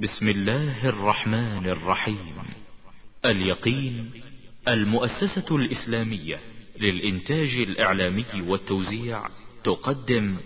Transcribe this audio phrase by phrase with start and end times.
[0.00, 2.34] بسم الله الرحمن الرحيم.
[3.24, 4.10] اليقين
[4.68, 6.40] المؤسسة الإسلامية
[6.80, 9.28] للإنتاج الإعلامي والتوزيع
[9.64, 10.36] تقدم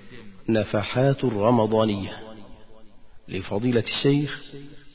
[0.48, 2.20] نفحات رمضانية
[3.28, 4.42] لفضيلة الشيخ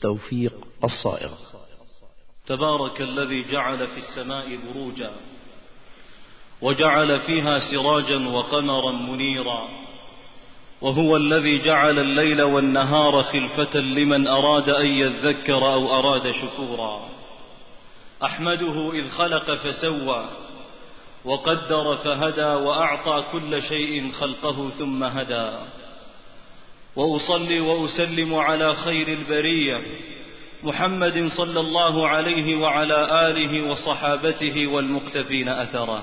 [0.00, 0.54] توفيق
[0.84, 1.34] الصائغ.
[2.46, 5.12] تبارك الذي جعل في السماء بروجا
[6.62, 9.87] وجعل فيها سراجا وقمرا منيرا.
[10.80, 17.08] وهو الذي جعل الليل والنهار خلفة لمن أراد أن يذكر أو أراد شكورا.
[18.24, 20.24] أحمده إذ خلق فسوى
[21.24, 25.50] وقدر فهدى وأعطى كل شيء خلقه ثم هدى.
[26.96, 29.80] وأصلي وأسلم على خير البرية
[30.62, 36.02] محمد صلى الله عليه وعلى آله وصحابته والمقتفين أثره.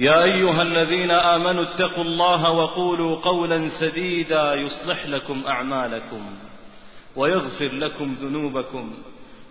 [0.00, 6.20] يا أيها الذين آمنوا اتقوا الله وقولوا قولا سديدا يصلح لكم أعمالكم
[7.16, 8.94] ويغفر لكم ذنوبكم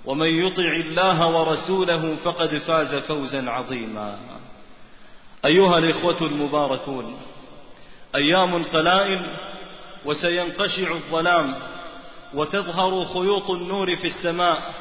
[0.06, 4.18] ومن يطع الله ورسوله فقد فاز فوزا عظيما.
[5.46, 7.18] أيها الإخوة المباركون
[8.16, 9.38] أيام قلائل
[10.06, 11.56] وسينقشع الظلام
[12.34, 14.74] وتظهر خيوط النور في السماء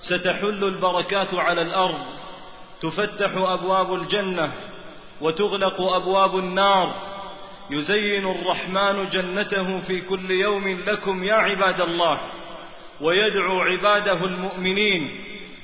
[0.00, 2.04] ستحل البركات على الأرض
[2.82, 4.52] تفتح أبواب الجنة
[5.20, 7.14] وتغلق أبواب النار.
[7.70, 12.20] يزين الرحمن جنته في كل يوم لكم يا عباد الله
[13.00, 15.10] ويدعو عباده المؤمنين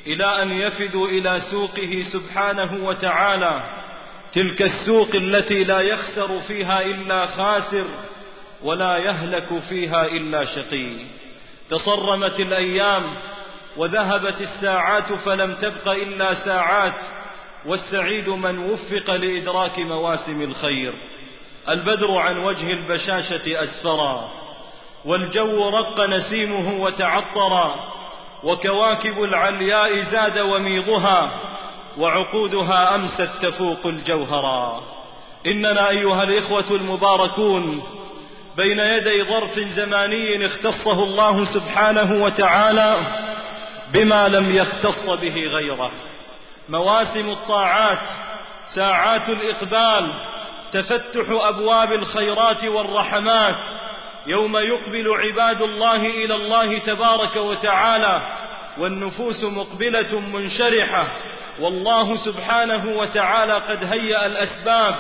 [0.07, 3.63] إلى أن يفدوا إلى سوقه سبحانه وتعالى.
[4.33, 7.85] تلك السوق التي لا يخسر فيها إلا خاسر
[8.63, 10.97] ولا يهلك فيها إلا شقي.
[11.71, 13.11] تصرمت الأيام
[13.77, 16.95] وذهبت الساعات فلم تبق إلا ساعات.
[17.67, 20.93] والسعيد من وفق لإدراك مواسم الخير.
[21.69, 24.29] البدر عن وجه البشاشة أسفرا.
[25.05, 27.75] والجو رق نسيمه وتعطرا.
[28.45, 31.41] وكواكب العلياء زاد وميضها.
[31.99, 34.83] وعقودها أمست تفوق الجوهرا.
[35.47, 37.83] إننا أيها الإخوة المباركون
[38.57, 42.97] بين يدي ظرف زماني اختصه الله سبحانه وتعالى
[43.93, 45.91] بما لم يختص به غيره.
[46.71, 48.09] مواسم الطاعات
[48.75, 50.13] ساعات الإقبال
[50.73, 53.65] تفتح أبواب الخيرات والرحمات.
[54.27, 58.23] يوم يقبل عباد الله إلى الله تبارك وتعالى
[58.79, 61.07] والنفوس مقبلة منشرحة.
[61.61, 64.95] والله سبحانه وتعالى قد هيأ الأسباب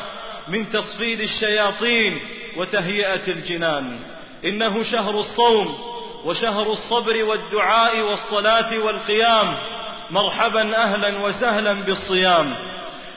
[0.48, 2.20] من تصفيد الشياطين
[2.56, 3.98] وتهيئة الجنان.
[4.44, 5.78] إنه شهر الصوم
[6.24, 9.79] وشهر الصبر والدعاء والصلاة والقيام.
[10.10, 12.54] مرحبا أهلا وسهلا بالصيام.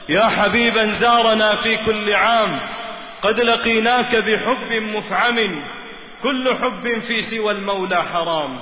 [0.08, 2.60] يا حبيبا زارنا في كل عام.
[3.22, 5.64] قد لقيناك بحب مفعم
[6.22, 8.60] كل حب في سوى المولى حرام.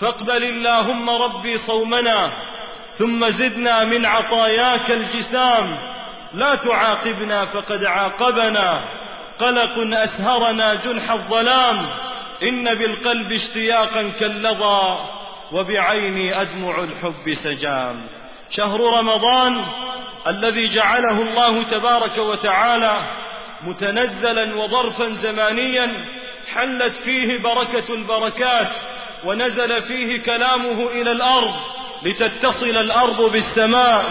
[0.00, 2.32] فاقبل اللهم ربي صومنا
[2.98, 5.78] ثم زدنا من عطاياك الجسام.
[6.34, 8.84] لا تعاقبنا فقد عاقبنا.
[9.38, 11.86] قلق أسهرنا جنح الظلام.
[12.42, 15.19] إن بالقلب اشتياقا كاللظى.
[15.52, 17.96] وبعيني أدمع الحب سجام.
[18.50, 19.60] شهر رمضان
[20.26, 23.02] الذي جعله الله تبارك وتعالى
[23.62, 26.04] متنزلا وظرفا زمانيا
[26.54, 28.72] حلت فيه بركة البركات
[29.24, 31.54] ونزل فيه كلامه إلى الأرض
[32.02, 34.04] لتتصل الأرض بالسماء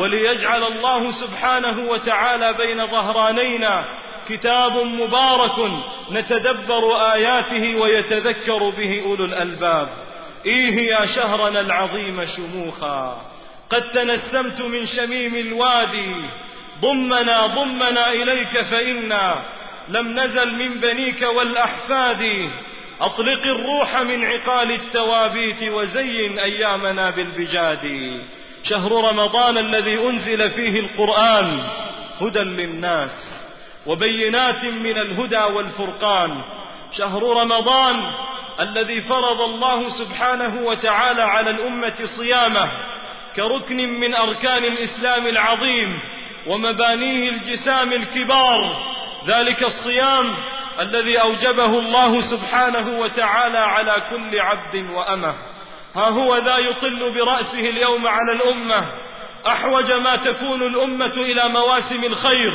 [0.00, 3.84] وليجعل الله سبحانه وتعالى بين ظهرانينا
[4.28, 5.70] كتاب مبارك
[6.12, 9.88] نتدبر آياته ويتذكر به أولو الألباب.
[10.46, 13.22] إيه يا شهرنا العظيم شموخا؟
[13.70, 16.14] قد تنسمت من شميم الوادي.
[16.80, 19.42] ضمنا ضمنا إليك فإنا.
[19.88, 22.50] لم نزل من بنيك والأحفاد.
[23.00, 27.86] أطلق الروح من عقال التوابيت وزين أيامنا بالبجاد.
[28.70, 31.58] شهر رمضان الذي أنزل فيه القرآن
[32.20, 33.40] هدى للناس
[33.86, 36.42] وبينات من الهدى والفرقان.
[36.98, 38.12] شهر رمضان
[38.60, 42.70] الذي فرض الله سبحانه وتعالى على الأمة صيامه
[43.36, 46.00] كركن من أركان الإسلام العظيم
[46.46, 48.76] ومبانيه الجسام الكبار.
[49.26, 50.34] ذلك الصيام
[50.80, 55.34] الذي أوجبه الله سبحانه وتعالى على كل عبد وأمة.
[55.96, 58.92] ها هو ذا يطل برأسه اليوم على الأمة.
[59.46, 62.52] أحوج ما تكون الأمة إلى مواسم الخير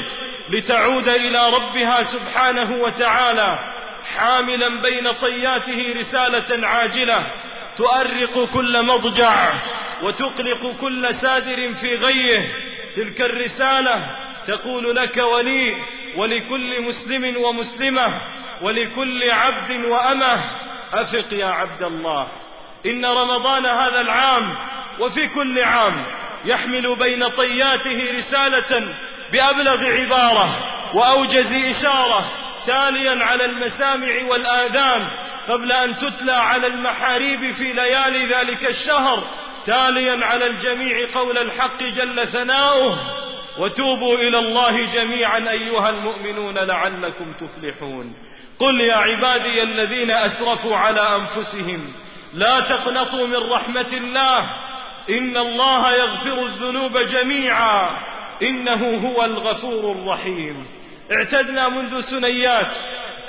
[0.49, 3.74] لتعود إلى ربها سبحانه وتعالى.
[4.17, 7.31] حاملا بين طياته رسالة عاجلة
[7.77, 9.53] تؤرق كل مضجع
[10.03, 12.51] وتقلق كل سادر في غيه.
[12.95, 14.15] تلك الرسالة
[14.47, 15.75] تقول لك ولي
[16.15, 18.21] ولكل مسلم ومسلمة
[18.61, 20.41] ولكل عبد وأمة.
[20.93, 22.27] أفق يا عبد الله.
[22.85, 24.55] إن رمضان هذا العام
[24.99, 26.03] وفي كل عام
[26.45, 28.95] يحمل بين طياته رسالة
[29.33, 30.49] بأبلغ عبارة
[30.93, 32.25] وأوجز إشارة.
[32.67, 35.07] تاليا على المسامع والآذان
[35.47, 39.23] قبل أن تتلى على المحاريب في ليالي ذلك الشهر
[39.65, 42.97] تاليا على الجميع قول الحق جل ثناؤه
[43.59, 48.15] وتوبوا إلى الله جميعا أيها المؤمنون لعلكم تفلحون.
[48.59, 51.93] قل يا عبادي الذين أسرفوا على أنفسهم
[52.33, 54.39] لا تقنطوا من رحمة الله
[55.09, 57.89] إن الله يغفر الذنوب جميعا
[58.41, 60.65] إنه هو الغفور الرحيم.
[61.11, 62.71] اعتدنا منذ سنيات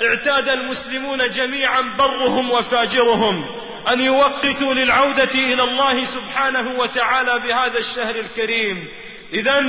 [0.01, 3.45] اعتاد المسلمون جميعا برهم وفاجرهم
[3.93, 8.87] أن يوقتوا للعودة إلى الله سبحانه وتعالى بهذا الشهر الكريم.
[9.33, 9.65] إذا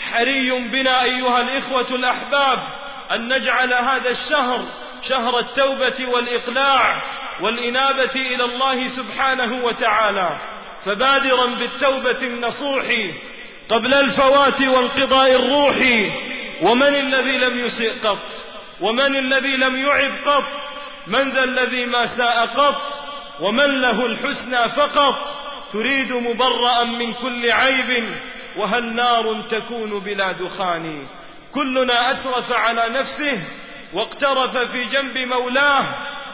[0.00, 2.58] حري بنا أيها الإخوة الأحباب
[3.12, 4.60] أن نجعل هذا الشهر
[5.08, 7.02] شهر التوبة والإقلاع
[7.40, 10.36] والإنابة إلى الله سبحانه وتعالى.
[10.84, 12.84] فبادرا بالتوبة النصوح
[13.68, 15.76] قبل الفوات وانقضاء الروح
[16.62, 18.18] ومن الذي لم يسئ قط؟
[18.80, 20.44] ومن الذي لم يعب قط؟
[21.06, 22.76] من ذا الذي ما ساء قط؟
[23.40, 25.14] ومن له الحسنى فقط؟
[25.72, 28.04] تريد مبرأ من كل عيب
[28.56, 31.06] وهل نار تكون بلا دخان؟
[31.54, 33.42] كلنا أسرف على نفسه
[33.94, 35.84] واقترف في جنب مولاه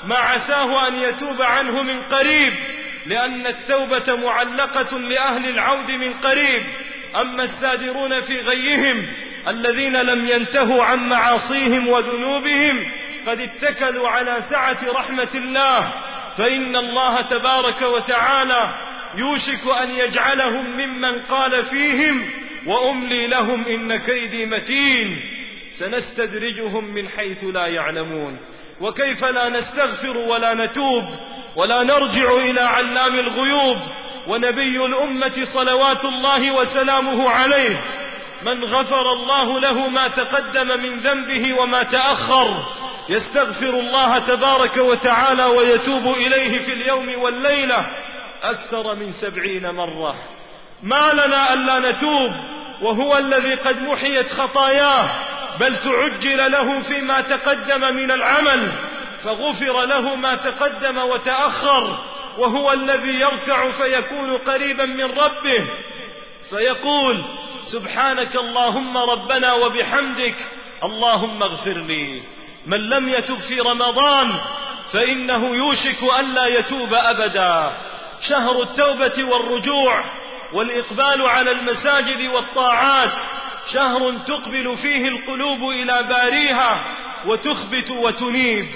[0.05, 2.52] ما عساه أن يتوب عنه من قريب
[3.06, 6.62] لأن التوبة معلقة لأهل العود من قريب
[7.16, 9.06] أما السادرون في غيهم
[9.48, 12.87] الذين لم ينتهوا عن معاصيهم وذنوبهم
[13.26, 15.92] قد اتكلوا على سعة رحمة الله.
[16.38, 18.75] فإن الله تبارك وتعالى
[19.14, 22.31] يوشك أن يجعلهم ممن قال فيهم
[22.66, 25.20] وأملي لهم إن كيدي متين.
[25.78, 28.38] سنستدرجهم من حيث لا يعلمون.
[28.81, 31.04] وكيف لا نستغفر ولا نتوب
[31.56, 33.76] ولا نرجع إلى علام الغيوب.
[34.26, 37.76] ونبي الأمة صلوات الله وسلامه عليه.
[38.42, 42.48] من غفر الله له ما تقدم من ذنبه وما تأخر
[43.08, 47.87] يستغفر الله تبارك وتعالى ويتوب إليه في اليوم والليلة
[48.42, 50.14] أكثر من سبعين مرة.
[50.82, 52.31] ما لنا ألا نتوب
[52.82, 55.08] وهو الذي قد محيت خطاياه
[55.60, 58.72] بل تعجل له فيما تقدم من العمل
[59.25, 61.98] فغفر له ما تقدم وتأخر
[62.38, 65.70] وهو الذي يركع فيكون قريبا من ربه
[66.50, 67.25] فيقول
[67.65, 70.37] سبحانك اللهم ربنا وبحمدك
[70.85, 72.23] اللهم اغفر لي.
[72.67, 74.33] من لم يتب في رمضان
[74.93, 77.73] فإنه يوشك ألا يتوب أبدا.
[78.29, 80.05] شهر التوبة والرجوع
[80.53, 83.12] والإقبال على المساجد والطاعات
[83.75, 86.85] شهر تقبل فيه القلوب إلى باريها
[87.27, 88.67] وتخبت وتنيب.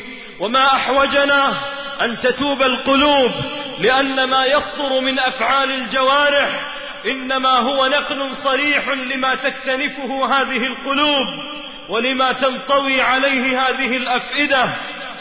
[0.40, 1.54] وما أحوجنا
[2.02, 3.30] أن تتوب القلوب
[3.78, 6.70] لأن ما يصدر من أفعال الجوارح
[7.06, 11.26] إنما هو نقل صريح لما تكتنفه هذه القلوب
[11.88, 14.68] ولما تنطوي عليه هذه الأفئدة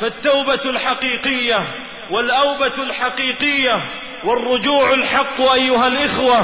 [0.01, 1.67] فالتوبة الحقيقية
[2.11, 3.81] والأوبة الحقيقية
[4.23, 6.39] والرجوع الحق أيها الإخوة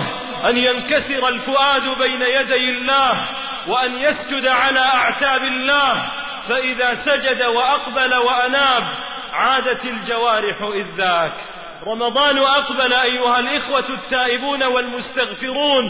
[0.50, 3.28] أن ينكسر الفؤاد بين يدي الله
[3.68, 6.10] وأن يسجد على أعتاب الله
[6.50, 8.84] فإذا سجد وأقبل وأناب
[9.34, 11.34] عادت الجوارح إذ ذاك.
[11.88, 15.84] رمضان أقبل أيها الإخوة التائبون والمستغفرون.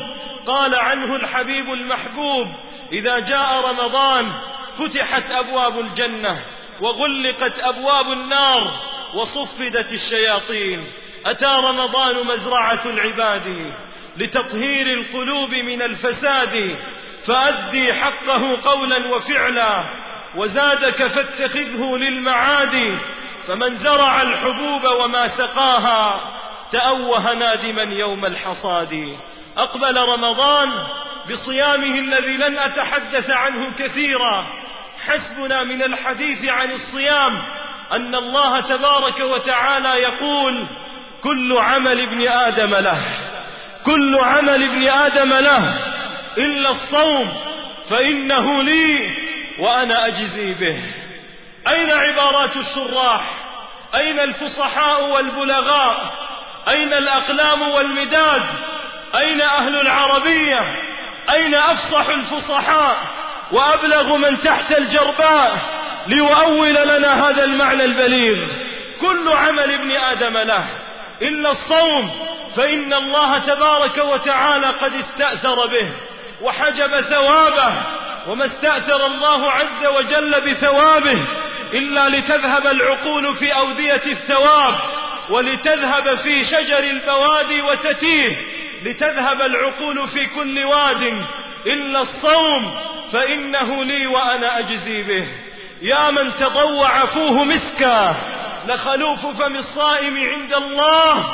[0.48, 2.48] قال عنه الحبيب المحبوب
[2.92, 4.32] إذا جاء رمضان
[4.78, 6.40] فتحت أبواب الجنة
[6.82, 8.72] وغلقت أبواب النار
[9.16, 10.84] وصفدت الشياطين.
[11.26, 13.74] أتى رمضان مزرعة العباد
[14.18, 16.78] لتطهير القلوب من الفساد
[17.28, 19.90] فأدي حقه قولا وفعلا
[20.36, 22.98] وزادك فاتخذه للمعاد
[23.50, 26.22] فمن زرع الحبوب وما سقاها
[26.72, 29.18] تأوه نادما يوم الحصاد.
[29.58, 30.70] أقبل رمضان
[31.32, 34.48] بصيامه الذي لن أتحدث عنه كثيرا.
[35.06, 37.42] حسبنا من الحديث عن الصيام
[37.92, 40.68] أن الله تبارك وتعالى يقول
[41.24, 43.02] كل عمل ابن آدم له
[43.86, 45.80] كل عمل ابن آدم له
[46.38, 47.30] إلا الصوم
[47.90, 49.10] فإنه لي
[49.60, 51.09] وأنا أجزي به.
[51.70, 53.22] أين عبارات الشراح
[53.96, 55.96] أين الفصحاء والبلغاء؟
[56.68, 58.42] أين الأقلام والمداد؟
[59.16, 60.60] أين أهل العربية؟
[61.34, 62.98] أين أفصح الفصحاء؟
[63.52, 65.58] وأبلغ من تحت الجرباء
[66.08, 68.48] ليؤول لنا هذا المعنى البليغ.
[69.02, 70.66] كل عمل ابن آدم له.
[71.22, 72.10] إلا الصوم
[72.58, 75.92] فإن الله تبارك وتعالى قد استأثر به
[76.42, 77.74] وحجب ثوابه
[78.28, 81.20] وما استأثر الله عز وجل بثوابه.
[81.74, 84.74] إلا لتذهب العقول في أودية الثواب
[85.30, 88.38] ولتذهب في شجر البوادي وتتيه
[88.84, 91.02] لتذهب العقول في كل واد
[91.68, 92.76] إلا الصوم
[93.14, 95.28] فإنه لي وأنا أجزي به.
[95.82, 98.16] يا من تضوع فوه مسكا
[98.68, 101.26] لخلوف فم الصائم عند الله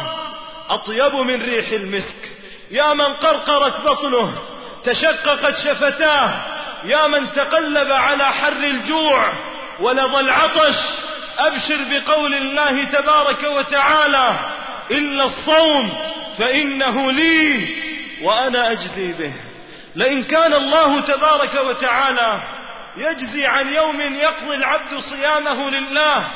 [0.70, 2.32] أطيب من ريح المسك.
[2.72, 4.34] يا من قرقرت بطنه
[4.84, 6.30] تشققت شفتاه
[6.86, 9.34] يا من تقلب على حر الجوع
[9.80, 10.76] ولظى العطش
[11.40, 14.36] أبشر بقول الله تبارك وتعالى
[14.92, 15.90] إلا الصوم
[16.40, 17.68] فإنه لي
[18.22, 19.34] وأنا أجزي به.
[19.96, 22.42] لئن كان الله تبارك وتعالى
[22.98, 26.28] يجزي عن يوم يقضي العبد صيامه لله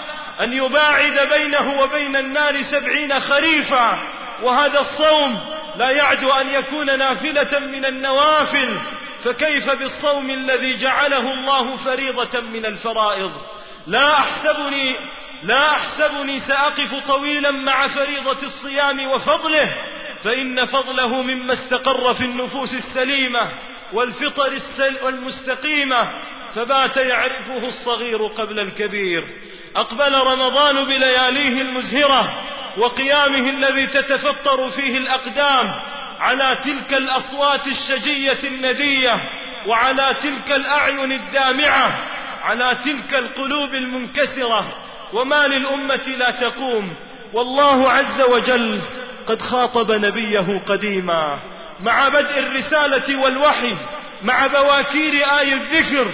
[0.42, 4.00] أن يباعد بينه وبين النار سبعين خريفا
[4.44, 5.40] وهذا الصوم
[5.78, 8.80] لا يعد أن يكون نافلة من النوافل
[9.24, 13.32] فكيف بالصوم الذي جعله الله فريضة من الفرائض؟
[13.88, 14.96] لا أحسبني
[15.44, 19.76] لا أحسبني سأقف طويلا مع فريضة الصيام وفضله
[20.24, 23.52] فإن فضله مما استقر في النفوس السليمة
[23.94, 24.60] والفطر
[25.08, 26.22] المستقيمة
[26.56, 29.24] فبات يعرفه الصغير قبل الكبير.
[29.76, 32.34] أقبل رمضان بلياليه المزهرة
[32.78, 35.82] وقيامه الذي تتفطر فيه الأقدام
[36.20, 39.30] على تلك الأصوات الشجية الندية
[39.68, 41.92] وعلى تلك الأعين الدامعة
[42.44, 44.74] على تلك القلوب المنكسرة
[45.14, 46.96] وما للأمة لا تقوم.
[47.34, 48.82] والله عز وجل
[49.28, 51.40] قد خاطب نبيه قديما
[51.80, 53.76] مع بدء الرسالة والوحي
[54.24, 56.06] مع بواكير آي الذكر.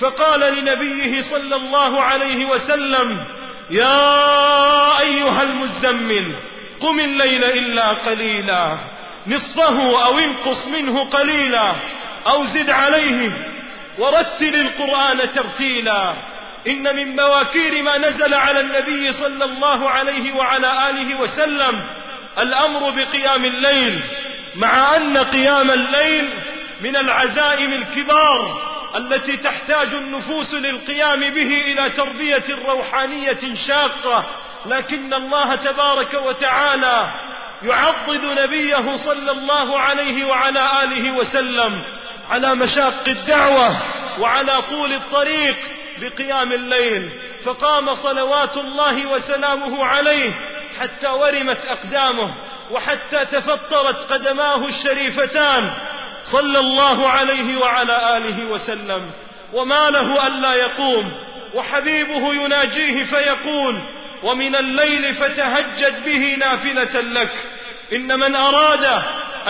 [0.00, 3.24] فقال لنبيه صلى الله عليه وسلم
[3.70, 6.34] يا أيها المزمل
[6.80, 8.78] قم الليل إلا قليلا.
[9.26, 11.72] نصفه أو انقص منه قليلا
[12.26, 13.30] أو زد عليه
[13.98, 16.32] ورتل القرآن ترتيلا.
[16.66, 21.82] إن من بواكير ما نزل على النبي صلى الله عليه وعلى آله وسلم
[22.38, 24.00] الأمر بقيام الليل
[24.56, 26.28] مع أن قيام الليل
[26.80, 28.60] من العزائم الكبار
[28.96, 34.24] التي تحتاج النفوس للقيام به إلى تربية روحانية شاقة.
[34.66, 37.10] لكن الله تبارك وتعالى
[37.64, 41.82] يعضد نبيه صلى الله عليه وعلى آله وسلم
[42.30, 43.76] على مشاق الدعوة
[44.20, 45.56] وعلى طول الطريق
[46.00, 47.12] بقيام الليل
[47.44, 50.32] فقام صلوات الله وسلامه عليه
[50.80, 52.34] حتى ورمت أقدامه
[52.70, 55.70] وحتى تفطرت قدماه الشريفتان
[56.32, 59.10] صلى الله عليه وعلى آله وسلم.
[59.52, 61.12] وما له ألا يقوم
[61.54, 63.80] وحبيبه يناجيه فيقول
[64.22, 67.48] ومن الليل فتهجد به نافلة لك.
[67.92, 68.84] إن من أراد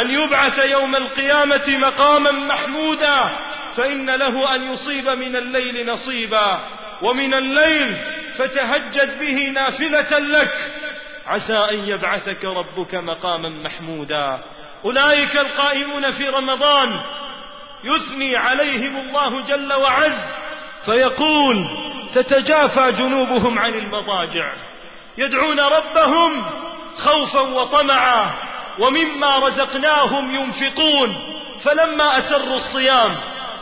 [0.00, 3.30] أن يبعث يوم القيامة مقاما محمودا
[3.76, 6.60] فإن له أن يصيب من الليل نصيبا.
[7.02, 7.96] ومن الليل
[8.38, 10.72] فتهجد به نافلة لك.
[11.26, 14.42] عسى أن يبعثك ربك مقاما محمودا.
[14.84, 17.00] أولئك القائمون في رمضان
[17.84, 20.18] يثني عليهم الله جل وعز
[20.86, 21.66] فيقول
[22.14, 24.52] تتجافى جنوبهم عن المضاجع.
[25.18, 26.44] يدعون ربهم
[26.98, 28.30] خوفا وطمعا
[28.78, 31.16] ومما رزقناهم ينفقون.
[31.64, 33.16] فلما أسروا الصيام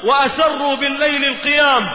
[0.05, 1.89] وأسروا بالليل القيام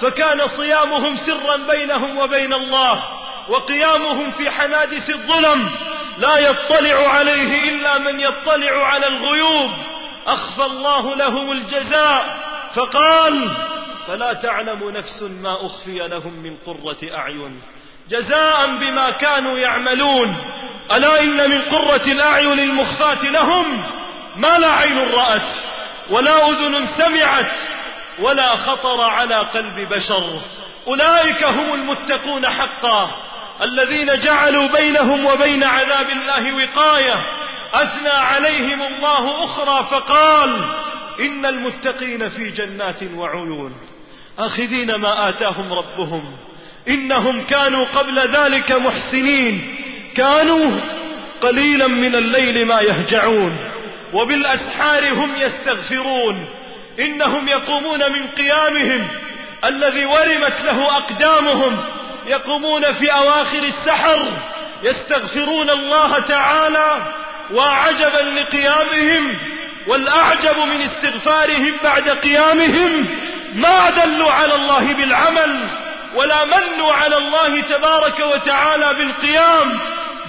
[0.00, 3.02] فكان صيامهم سرا بينهم وبين الله
[3.48, 5.70] وقيامهم في حنادس الظلم.
[6.18, 9.70] لا يطلع عليه إلا من يطلع على الغيوب.
[10.26, 12.36] أخفى الله لهم الجزاء.
[12.74, 13.48] فقال
[14.06, 17.62] فلا تعلم نفس ما أخفي لهم من قرة أعين.
[18.10, 20.36] جزاء بما كانوا يعملون.
[20.92, 23.82] ألا إن من قرة الأعين المخفاة لهم؟
[24.36, 25.50] ما لا عين رأت
[26.10, 27.52] ولا أذن سمعت
[28.18, 30.40] ولا خطر على قلب بشر.
[30.86, 33.10] أولئك هم المتقون حقا.
[33.62, 37.24] الذين جعلوا بينهم وبين عذاب الله وقاية.
[37.74, 40.64] أثنى عليهم الله أخرى فقال
[41.20, 43.74] إن المتقين في جنات وعيون.
[44.38, 46.36] آخذين ما آتاهم ربهم.
[46.88, 49.74] إنهم كانوا قبل ذلك محسنين.
[50.16, 50.70] كانوا
[51.42, 53.56] قليلا من الليل ما يهجعون.
[54.12, 56.46] وبالأسحار هم يستغفرون.
[57.00, 59.08] إنهم يقومون من قيامهم.
[59.64, 61.78] الذي ورمت له أقدامهم.
[62.26, 64.26] يقومون في أواخر السحر.
[64.82, 67.02] يستغفرون الله تعالى
[67.54, 69.34] وعجبا لقيامهم.
[69.86, 73.06] والأعجب من استغفارهم بعد قيامهم
[73.54, 75.68] ما دلوا على الله بالعمل
[76.14, 79.78] ولا منوا على الله تبارك وتعالى بالقيام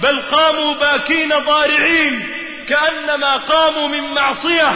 [0.02, 2.28] بل قاموا باكين ضارعين
[2.68, 4.72] كأنما قاموا من معصية.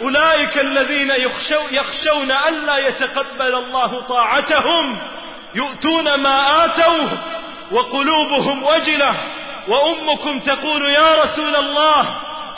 [0.00, 4.98] أولئك الذين يخشو يخشون ألا يتقبل الله طاعتهم
[5.54, 7.08] يؤتون ما آتوه
[7.72, 9.14] وقلوبهم وجلة.
[9.68, 12.00] وأمكم تقول يا رسول الله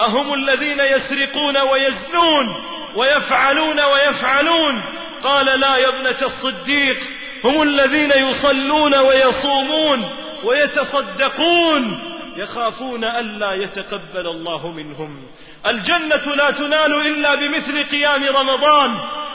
[0.01, 2.65] أهم الذين يسرقون ويزنون
[2.95, 4.83] ويفعلون ويفعلون؟
[5.27, 6.97] قال لا يا ابنة الصديق
[7.45, 10.11] هم الذين يصلون ويصومون
[10.45, 12.01] ويتصدقون
[12.37, 15.27] يخافون ألا يتقبل الله منهم.
[15.67, 18.95] الجنة لا تنال إلا بمثل قيام رمضان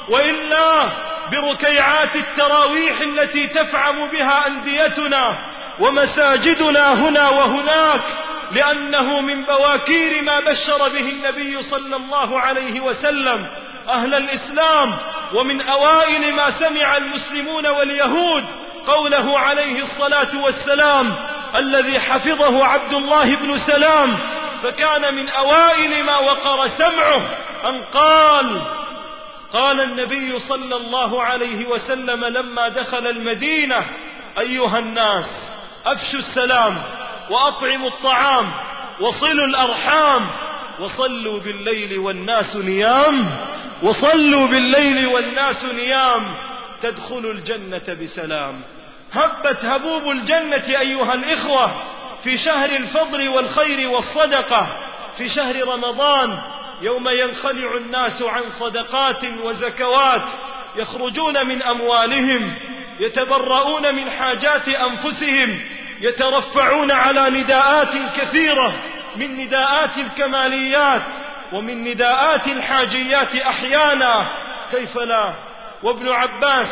[0.09, 0.89] وإلا
[1.31, 5.37] بركيعات التراويح التي تفعم بها أنديتنا
[5.79, 8.01] ومساجدنا هنا وهناك.
[8.53, 13.47] لأنه من بواكير ما بشر به النبي صلى الله عليه وسلم
[13.89, 14.97] أهل الإسلام
[15.33, 18.45] ومن أوائل ما سمع المسلمون واليهود
[18.87, 21.15] قوله عليه الصلاة والسلام
[21.55, 24.17] الذي حفظه عبد الله بن سلام
[24.63, 27.21] فكان من أوائل ما وقر سمعه
[27.69, 28.61] أن قال
[29.53, 33.85] قال النبي صلى الله عليه وسلم لما دخل المدينة
[34.39, 35.25] أيها الناس
[35.85, 36.81] أفشوا السلام
[37.31, 38.51] وأطعموا الطعام
[38.99, 40.27] وصلوا الأرحام
[40.79, 43.29] وصلوا بالليل والناس نيام
[43.83, 46.25] وصلوا بالليل والناس نيام
[46.81, 48.61] تدخلوا الجنة بسلام.
[49.13, 51.71] هبت هبوب الجنة أيها الإخوة
[52.23, 54.67] في شهر الفضل والخير والصدقة
[55.17, 56.37] في شهر رمضان
[56.81, 60.25] يوم ينخلع الناس عن صدقات وزكوات
[60.75, 62.53] يخرجون من أموالهم
[62.99, 65.59] يتبرؤون من حاجات أنفسهم
[66.01, 68.73] يترفعون على نداءات كثيرة
[69.15, 71.01] من نداءات الكماليات
[71.51, 74.27] ومن نداءات الحاجيات أحيانا.
[74.71, 75.33] كيف لا؟
[75.83, 76.67] وابن عباس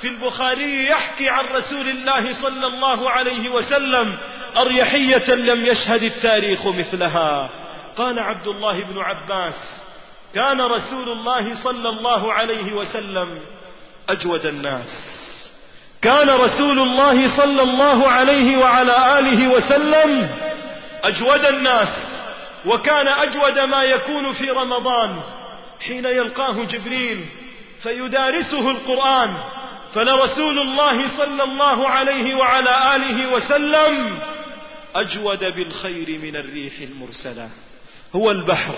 [0.00, 4.18] في البخاري يحكي عن رسول الله صلى الله عليه وسلم
[4.56, 7.50] أريحية لم يشهد التاريخ مثلها.
[7.96, 9.82] قال عبد الله بن عباس
[10.34, 13.40] كان رسول الله صلى الله عليه وسلم
[14.08, 15.21] أجود الناس.
[16.02, 20.28] كان رسول الله صلى الله عليه وعلى آله وسلم
[21.04, 21.88] أجود الناس
[22.66, 25.20] وكان أجود ما يكون في رمضان.
[25.86, 27.24] حين يلقاه جبريل
[27.82, 29.34] فيدارسه القرآن
[29.94, 34.18] فلرسول الله صلى الله عليه وعلى آله وسلم
[34.94, 37.48] أجود بالخير من الريح المرسلة.
[38.16, 38.74] هو البحر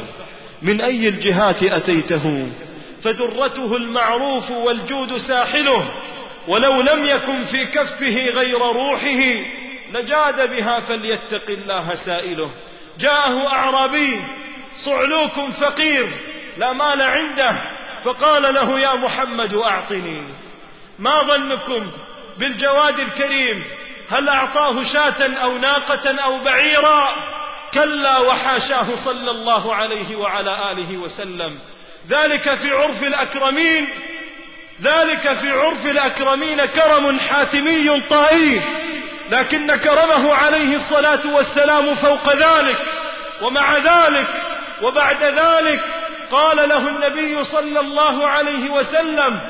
[0.62, 2.48] من أي الجهات أتيته؟
[3.02, 5.88] فدرته المعروف والجود ساحله.
[6.48, 9.44] ولو لم يكن في كفه غير روحه
[9.92, 12.50] لجاد بها فليتق الله سائله.
[12.98, 14.20] جاءه أعرابي
[14.84, 16.08] صعلوك فقير
[16.58, 17.60] لا مال عنده
[18.04, 20.22] فقال له يا محمد أعطني.
[20.98, 21.90] ما ظنكم
[22.38, 23.64] بالجواد الكريم
[24.10, 27.08] هل أعطاه شاة أو ناقة أو بعيرا؟
[27.74, 31.58] كلا وحاشاه صلى الله عليه وعلى آله وسلم.
[32.08, 33.88] ذلك في عرف الأكرمين
[34.82, 38.62] ذلك في عرف الأكرمين كرم حاتمي طائي
[39.30, 42.76] لكن كرمه عليه الصلاة والسلام فوق ذلك
[43.42, 44.26] ومع ذلك
[44.82, 45.80] وبعد ذلك
[46.32, 49.40] قال له النبي صلى الله عليه وسلم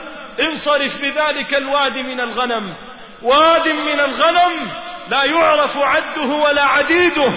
[0.41, 2.75] انصرف بذلك الواد من الغنم
[3.23, 4.71] واد من الغنم
[5.09, 7.33] لا يعرف عده ولا عديده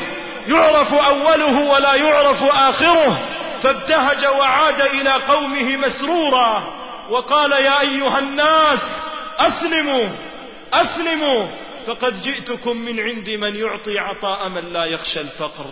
[0.47, 3.19] يعرف أوله ولا يعرف آخره
[3.63, 6.63] فابتهج وعاد إلى قومه مسرورا.
[7.10, 8.80] وقال يا أيها الناس
[9.39, 10.10] أسلموا
[10.74, 11.48] أسلموا.
[11.88, 15.65] فقد جئتكم من عند من يعطي عطاء من لا يخشى الفقر.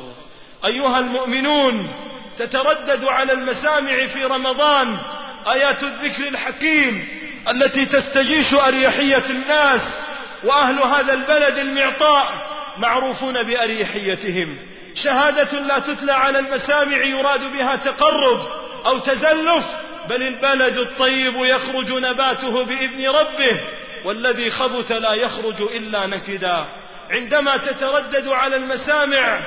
[0.65, 1.93] أيها المؤمنون
[2.39, 4.97] تتردد على المسامع في رمضان
[5.51, 7.07] آيات الذكر الحكيم
[7.49, 9.81] التي تستجيش أريحية الناس
[10.43, 14.57] وأهل هذا البلد المعطاء معروفون بأريحيتهم.
[15.03, 18.39] شهادة لا تتلى على المسامع يراد بها تقرب
[18.85, 19.65] أو تزلف
[20.09, 23.61] بل البلد الطيب يخرج نباته بإذن ربه
[24.05, 26.65] والذي خبث لا يخرج إلا نكدا.
[27.11, 29.39] عندما تتردد على المسامع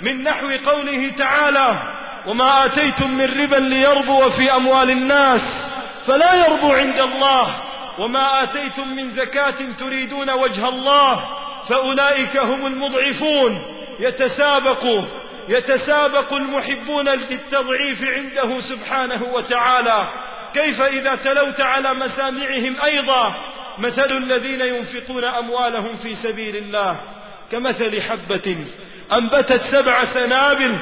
[0.00, 1.82] من نحو قوله تعالى
[2.26, 5.40] وما آتيتم من ربا ليربو في أموال الناس
[6.06, 7.56] فلا يربو عند الله
[7.98, 11.24] وما آتيتم من زكاة تريدون وجه الله
[11.68, 13.62] فأولئك هم المضعفون.
[14.00, 15.04] يتسابق
[15.50, 20.12] يتسابق المحبون للتضعيف عنده سبحانه وتعالى.
[20.54, 23.34] كيف إذا تلوت على مسامعهم أيضا؟
[23.78, 27.00] مثل الذين ينفقون أموالهم في سبيل الله.
[27.52, 28.56] كمثل حبة
[29.12, 30.76] أنبتت سبع سنابل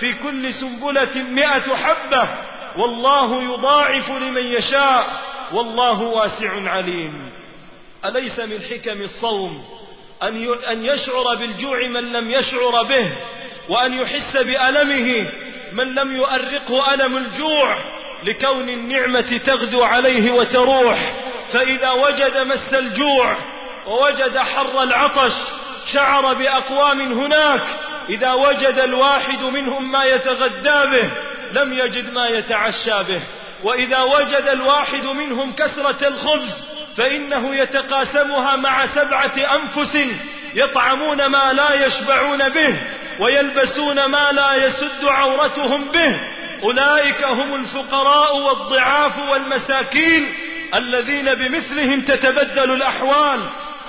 [0.00, 2.28] في كل سنبلة مئة حبة.
[2.76, 5.06] والله يضاعف لمن يشاء.
[5.52, 7.30] والله واسع عليم.
[8.04, 9.64] أليس من حكم الصوم
[10.70, 13.12] أن يشعر بالجوع من لم يشعر به؟
[13.68, 15.26] وأن يحس بألمه
[15.72, 17.76] من لم يؤرقه ألم الجوع
[18.24, 21.12] لكون النعمة تغدو عليه وتروح.
[21.52, 23.36] فإذا وجد مس الجوع
[23.86, 25.32] ووجد حر العطش
[25.92, 27.62] شعر بأقوام هناك.
[28.08, 31.10] إذا وجد الواحد منهم ما يتغدى به
[31.52, 33.22] لم يجد ما يتعشى به.
[33.64, 36.54] وإذا وجد الواحد منهم كسرة الخبز
[36.96, 39.96] فإنه يتقاسمها مع سبعة أنفس
[40.54, 42.76] يطعمون ما لا يشبعون به
[43.20, 46.20] ويلبسون ما لا يسد عورتهم به.
[46.62, 50.34] أولئك هم الفقراء والضعاف والمساكين
[50.74, 53.40] الذين بمثلهم تتبدل الأحوال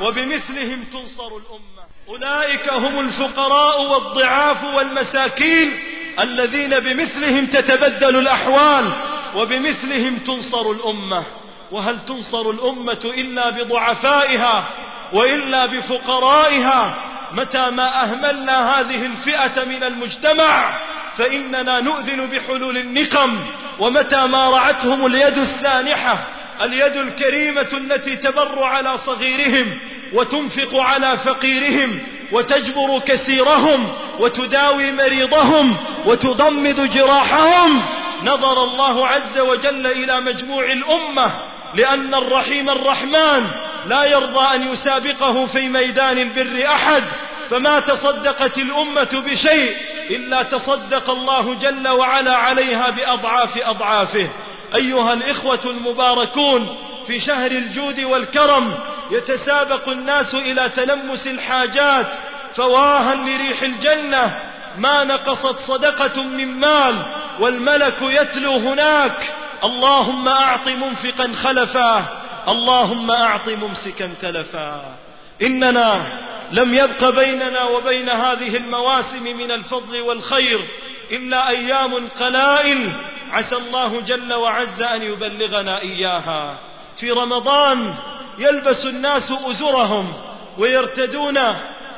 [0.02, 1.86] وبمثلهم تنصر الأمة.
[2.10, 5.80] أولئك هم الفقراء والضعاف والمساكين
[6.20, 8.92] الذين بمثلهم تتبدل الأحوال
[9.36, 11.24] وبمثلهم تنصر الأمة.
[11.72, 14.85] وهل تنصر الأمة إلا بضعفائها؟
[15.16, 16.94] وإلا بفقرائها
[17.32, 20.70] متى ما أهملنا هذه الفئة من المجتمع
[21.18, 23.40] فإننا نؤذن بحلول النقم
[23.80, 26.20] ومتى ما رعتهم اليد السانحة
[26.62, 29.80] اليد الكريمة التي تبر على صغيرهم
[30.14, 32.00] وتنفق على فقيرهم
[32.32, 37.82] وتجبر كسيرهم وتداوي مريضهم وتضمد جراحهم
[38.24, 41.32] نظر الله عز وجل إلى مجموع الأمة
[41.76, 43.48] لأن الرحيم الرحمن
[43.86, 47.04] لا يرضى أن يسابقه في ميدان البر أحد
[47.50, 49.76] فما تصدقت الأمة بشيء
[50.10, 54.30] إلا تصدق الله جل وعلا عليها بأضعاف أضعافه.
[54.76, 58.74] أيها الإخوة المباركون في شهر الجود والكرم
[59.12, 62.08] يتسابق الناس إلى تلمس الحاجات
[62.56, 64.40] فواها لريح الجنة.
[64.78, 67.06] ما نقصت صدقة من مال
[67.40, 69.34] والملك يتلو هناك.
[69.66, 72.06] اللهم أعط منفقا خلفا
[72.48, 74.96] اللهم أعط ممسكا تلفا.
[75.42, 76.06] إننا
[76.52, 80.66] لم يبق بيننا وبين هذه المواسم من الفضل والخير
[81.12, 82.94] إلا أيام قلائل.
[83.32, 86.60] عسى الله جل وعز أن يبلغنا إياها.
[87.00, 87.94] في رمضان
[88.38, 90.14] يلبس الناس أزرهم
[90.58, 91.40] ويرتدون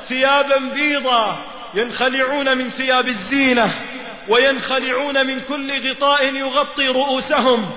[0.08, 1.38] ثيابا بيضا
[1.74, 3.74] ينخلعون من ثياب الزينة.
[4.28, 7.70] وينخلعون من كل غطاء يغطي رؤوسهم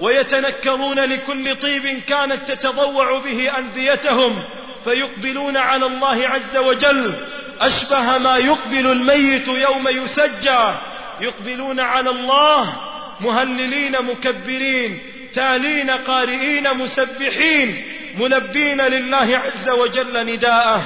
[0.00, 4.42] ويتنكرون لكل طيب كانت تتضوع به أنديتهم
[4.84, 7.14] فيقبلون على الله عز وجل.
[7.60, 10.74] أشبه ما يقبل الميت يوم يسجى.
[11.20, 12.76] يقبلون على الله
[13.20, 14.98] مهللين مكبرين
[15.34, 17.84] تالين قارئين مسبحين
[18.18, 20.82] ملبين لله عز وجل نداءه.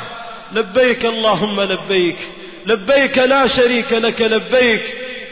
[0.53, 2.19] لبيك اللهم لبيك.
[2.67, 4.83] لبيك لا شريك لك لبيك.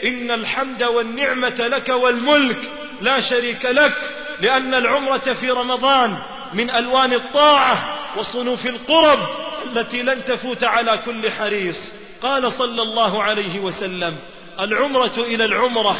[0.05, 2.57] إن الحمد والنعمة لك والملك
[3.01, 3.93] لا شريك لك
[4.41, 6.17] لأن العمرة في رمضان
[6.53, 9.19] من ألوان الطاعة وصنوف القرب
[9.65, 11.77] التي لن تفوت على كل حريص.
[12.21, 14.15] قال صلى الله عليه وسلم
[14.59, 15.97] العمرة إلى العمرة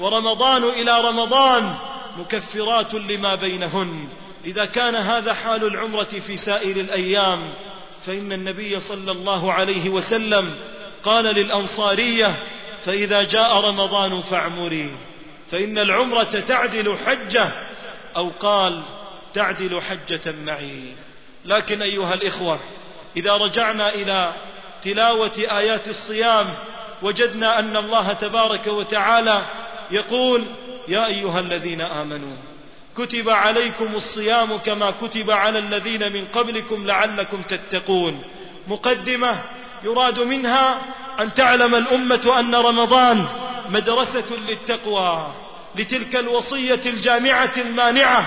[0.00, 1.74] ورمضان إلى رمضان
[2.18, 4.08] مكفرات لما بينهن.
[4.44, 7.54] إذا كان هذا حال العمرة في سائر الأيام
[8.06, 10.54] فإن النبي صلى الله عليه وسلم
[11.04, 12.36] قال للأنصارية
[12.84, 14.90] فإذا جاء رمضان فاعمري.
[15.50, 17.48] فإن العمرة تعدل حجة
[18.16, 18.82] أو قال
[19.34, 20.94] تعدل حجة معي.
[21.44, 22.60] لكن أيها الإخوة
[23.16, 24.34] إذا رجعنا إلى
[24.84, 26.54] تلاوة آيات الصيام
[27.02, 29.46] وجدنا أن الله تبارك وتعالى
[29.90, 30.46] يقول
[30.88, 32.36] يا أيها الذين آمنوا
[32.98, 38.22] كتب عليكم الصيام كما كتب على الذين من قبلكم لعلكم تتقون.
[38.68, 39.38] مقدمة
[39.84, 40.82] يراد منها
[41.20, 43.26] أن تعلم الأمة أن رمضان
[43.70, 45.32] مدرسة للتقوى
[45.76, 48.26] لتلك الوصية الجامعة المانعة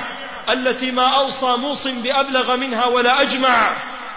[0.50, 3.74] التي ما أوصى موص بأبلغ منها ولا أجمع.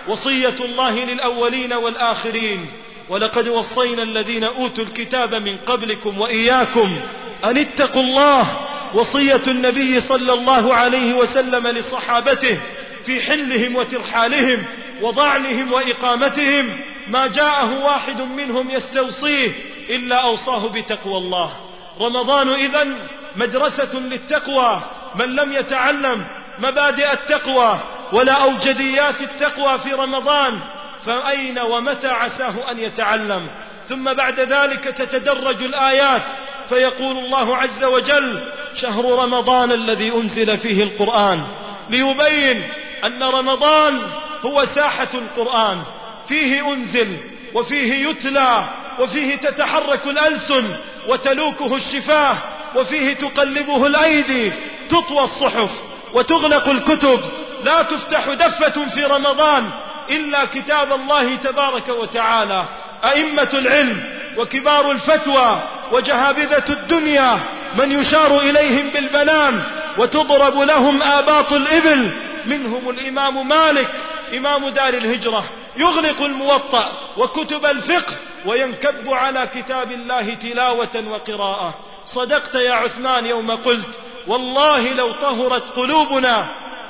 [0.09, 2.67] وصية الله للأولين والآخرين.
[3.13, 7.01] ولقد وصينا الذين أوتوا الكتاب من قبلكم وإياكم
[7.45, 8.61] أن اتقوا الله
[8.95, 12.61] وصية النبي صلى الله عليه وسلم لصحابته
[13.07, 14.65] في حلهم وترحالهم
[15.03, 16.81] وضعنهم وإقامتهم.
[17.09, 19.53] ما جاءه واحد منهم يستوصيه
[19.91, 21.53] إلا أوصاه بتقوى الله.
[22.01, 22.97] رمضان إذن
[23.37, 24.83] مدرسة للتقوى.
[25.15, 26.25] من لم يتعلم
[26.59, 27.81] مبادئ التقوى
[28.13, 30.59] ولا أوجديات التقوى في رمضان
[31.07, 33.47] فأين ومتى عساه أن يتعلم؟
[33.89, 36.23] ثم بعد ذلك تتدرج الآيات
[36.69, 38.41] فيقول الله عز وجل
[38.81, 41.43] شهر رمضان الذي أنزل فيه القرآن.
[41.91, 42.65] ليبين
[43.05, 44.01] أن رمضان
[44.43, 45.83] هو ساحة القرآن.
[46.29, 47.17] فيه أنزل
[47.55, 48.65] وفيه يتلى
[48.99, 50.77] وفيه تتحرك الألسن
[51.09, 52.37] وتلوكه الشفاه
[52.77, 54.53] وفيه تقلبه الأيدي
[54.91, 55.71] تطوى الصحف
[56.15, 57.21] وتغلق الكتب.
[57.65, 59.71] لا تفتح دفة في رمضان.
[60.11, 62.65] إلا كتاب الله تبارك وتعالى.
[63.05, 64.05] أئمة العلم
[64.37, 65.63] وكبار الفتوى
[65.93, 67.39] وجهابذة الدنيا
[67.79, 69.63] من يشار إليهم بالبنان
[69.99, 72.11] وتضرب لهم آباط الإبل.
[72.47, 73.89] منهم الإمام مالك
[74.37, 75.45] إمام دار الهجرة.
[75.77, 81.75] يغلق الموطأ وكتب الفقه وينكب على كتاب الله تلاوة وقراءة.
[82.07, 86.47] صدقت يا عثمان يوم قلت والله لو طهرت قلوبنا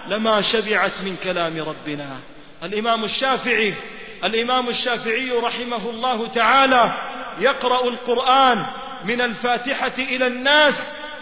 [0.09, 2.07] لما شبعت من كلام ربنا.
[2.64, 3.75] الإمام الشافعي
[4.25, 6.92] الإمام الشافعي رحمه الله تعالى
[7.38, 8.66] يقرأ القرآن
[9.05, 10.75] من الفاتحة إلى الناس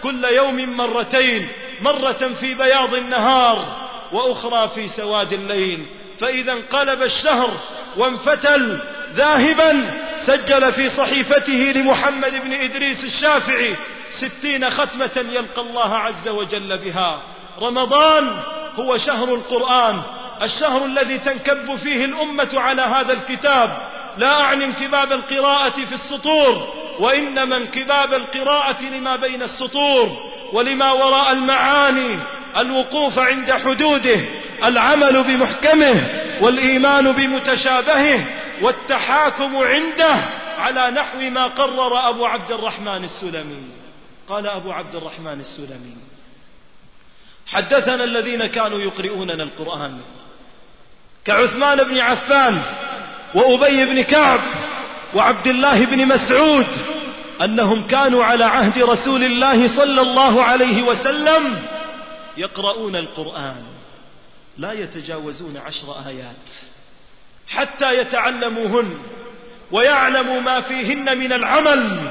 [0.03, 1.49] كل يوم مرتين
[1.81, 5.87] مرة في بياض النهار وأخرى في سواد الليل.
[6.21, 7.51] فإذا انقلب الشهر
[7.97, 8.79] وانفتل
[9.13, 9.91] ذاهبا
[10.27, 13.77] سجل في صحيفته لمحمد بن إدريس الشافعي
[14.13, 17.23] ستين ختمة يلقى الله عز وجل بها.
[17.63, 18.41] رمضان
[18.75, 20.03] هو شهر القرآن
[20.43, 23.91] الشهر الذي تنكب فيه الأمة على هذا الكتاب.
[24.19, 30.17] لا أعني انكباب القراءة في السطور وإنما انكباب القراءة لما بين السطور
[30.53, 32.19] ولما وراء المعاني
[32.57, 34.21] الوقوف عند حدوده
[34.65, 36.09] العمل بمحكمه
[36.41, 38.25] والإيمان بمتشابهه
[38.63, 40.17] والتحاكم عنده
[40.59, 43.63] على نحو ما قرر أبو عبد الرحمن السلمي.
[44.29, 45.97] قال أبو عبد الرحمن السلمي
[47.47, 50.01] حدثنا الذين كانوا يقرؤوننا القرآن.
[51.25, 52.63] كعثمان بن عفان
[53.35, 54.41] وأبي بن كعب
[55.15, 56.67] وعبد الله بن مسعود
[57.45, 61.63] أنهم كانوا على عهد رسول الله صلى الله عليه وسلم
[62.37, 63.65] يقرؤون القرآن
[64.59, 66.47] لا يتجاوزون عشر آيات
[67.49, 68.99] حتى يتعلموهن
[69.73, 72.11] ويعلموا ما فيهن من العمل.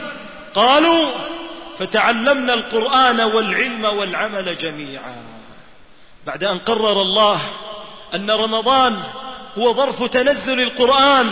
[0.55, 1.11] قالوا
[1.79, 5.15] فتعلمنا القرآن والعلم والعمل جميعا.
[6.27, 7.41] بعد أن قرر الله
[8.15, 9.03] أن رمضان
[9.57, 11.29] هو ظرف تنزل القرآن.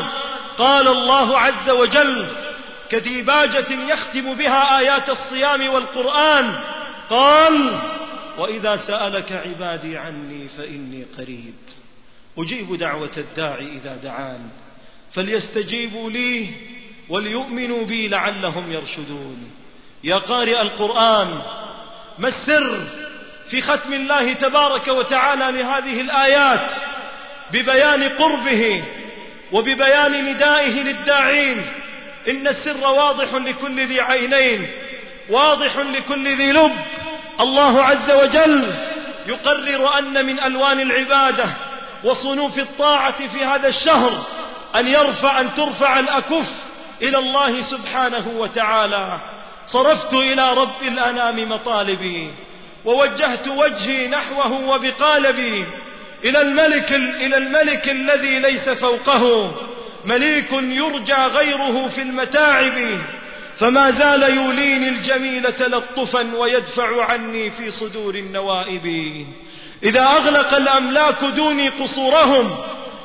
[0.58, 2.26] قال الله عز وجل
[2.90, 6.60] كديباجة يختم بها آيات الصيام والقرآن.
[7.10, 7.80] قال
[8.38, 11.56] وإذا سألك عبادي عني فإني قريب.
[12.38, 14.50] أجيب دعوة الداعي إذا دعان.
[15.14, 16.50] فليستجيبوا لي
[17.10, 19.52] وليؤمنوا بي لعلهم يرشدون.
[20.04, 21.28] يا قارئ القرآن
[22.20, 23.07] ما السر
[23.52, 26.70] في ختم الله تبارك وتعالى لهذه الآيات
[27.52, 28.84] ببيان قربه
[29.52, 31.66] وببيان ندائه للداعين.
[32.30, 34.68] إن السر واضح لكل ذي عينين
[35.30, 36.76] واضح لكل ذي لب.
[37.40, 38.74] الله عز وجل
[39.28, 41.46] يقرر أن من ألوان العبادة
[42.04, 44.24] وصنوف الطاعة في هذا الشهر
[44.76, 46.48] أن يرفع أن ترفع الأكف
[47.02, 49.20] إلى الله سبحانه وتعالى.
[49.66, 52.34] صرفت إلى رب الأنام مطالبي.
[52.88, 55.66] ووجهت وجهي نحوه وبقالبي
[56.24, 59.52] إلى الملك, إلى الملك الذي ليس فوقه
[60.06, 63.00] مليك يرجى غيره في المتاعب
[63.60, 68.86] فما زال يوليني الجميل تلطفا ويدفع عني في صدور النوائب.
[69.84, 72.56] إذا أغلق الأملاك دوني قصورهم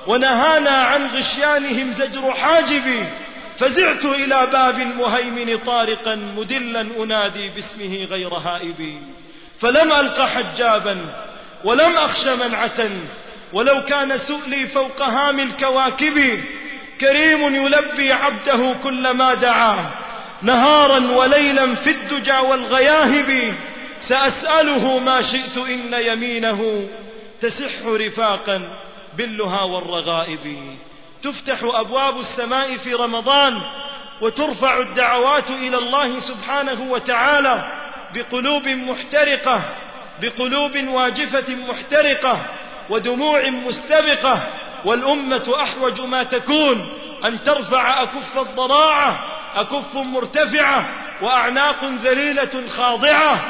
[0.07, 3.05] ونهانا عن غشيانهم زجر حاجبي
[3.59, 8.99] فزعت إلى باب المهيمن طارقا مدلا أنادي باسمه غير هائبي
[9.63, 10.99] فلم ألق حجابا
[11.65, 12.91] ولم أخش منعة
[13.53, 16.45] ولو كان سؤلي فوق هام الكواكب
[17.01, 19.91] كريم يلبي عبده كلما دعا
[20.43, 23.55] نهارا وليلا في الدجى والغياهب
[24.09, 26.89] سأسأله ما شئت إن يمينه
[27.41, 28.63] تسح رفاقا
[29.17, 30.77] باللها والرغائب.
[31.23, 33.61] تفتح أبواب السماء في رمضان
[34.21, 37.82] وترفع الدعوات إلى الله سبحانه وتعالى.
[38.15, 39.61] بقلوب محترقة
[40.23, 42.39] بقلوب واجفة محترقة
[42.91, 44.49] ودموع مستبقة
[44.85, 46.93] والأمة أحوج ما تكون
[47.25, 50.85] أن ترفع أكف الضراعة أكف مرتفعة
[51.23, 53.41] وأعناق ذليلة خاضعة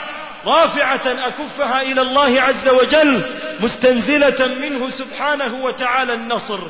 [0.47, 3.25] رافعة أكفها إلى الله عز وجل
[3.61, 6.61] مستنزلة منه سبحانه وتعالى النصر.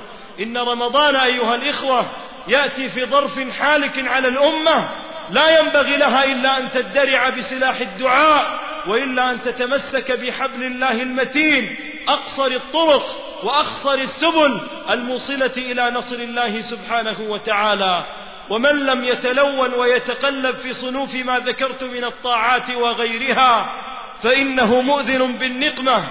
[0.41, 2.07] إن رمضان أيها الإخوة
[2.49, 4.89] يأتي في ظرف حالك على الأمة
[5.31, 11.77] لا ينبغي لها إلا أن تدرع بسلاح الدعاء وإلا أن تتمسك بحبل الله المتين
[12.09, 13.05] أقصر الطرق
[13.43, 18.05] وأخصر السبل الموصلة إلى نصر الله سبحانه وتعالى.
[18.51, 23.83] ومن لم يتلون ويتقلب في صنوف ما ذكرت من الطاعات وغيرها
[24.23, 26.05] فإنه مؤذن بالنقمة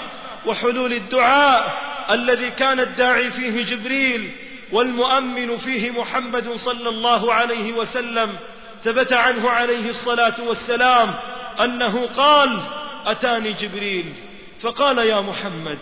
[0.45, 1.77] وحلول الدعاء
[2.11, 4.31] الذي كان الداعي فيه جبريل
[4.71, 8.29] والمؤمن فيه محمد صلى الله عليه وسلم.
[8.83, 11.13] ثبت عنه عليه الصلاة والسلام
[11.63, 12.59] أنه قال
[13.05, 14.13] أتاني جبريل.
[14.61, 15.79] فقال يا محمد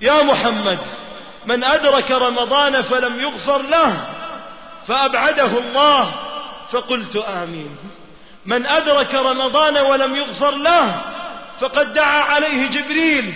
[0.00, 0.78] يا محمد
[1.46, 4.06] من أدرك رمضان فلم يغفر له
[4.88, 6.12] فأبعده الله.
[6.72, 7.76] فقلت آمين.
[8.46, 11.00] من أدرك رمضان ولم يغفر له
[11.60, 13.34] فقد دعا عليه جبريل